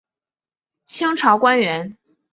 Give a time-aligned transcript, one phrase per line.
[0.85, 1.95] 清朝官员。